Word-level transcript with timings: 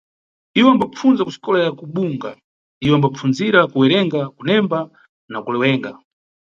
Iwo 0.59 0.69
ambapfundza 0.75 1.25
kuxikola 1.27 1.57
ya 1.65 1.71
kuBunga, 1.79 2.29
iwo 2.85 2.93
ambapfundzira 2.97 3.59
kuwerenga, 3.71 4.19
kunemba 4.35 4.79
na 5.31 5.37
kulewenga. 5.43 5.91